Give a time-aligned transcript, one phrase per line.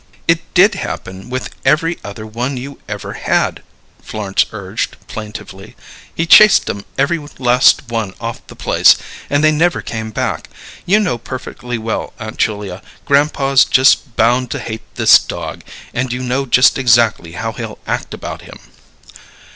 [0.27, 3.61] "It did happen with every other one you ever had,"
[4.01, 5.75] Florence urged plaintively.
[6.15, 8.95] "He chased 'em every last one off the place,
[9.29, 10.49] and they never came back.
[10.87, 16.23] You know perfectly well, Aunt Julia, grandpa's just bound to hate this dog, and you
[16.23, 18.57] know just exactly how he'll act about him."